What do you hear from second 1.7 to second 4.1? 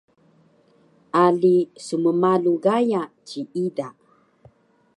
smmalu Gaya ciida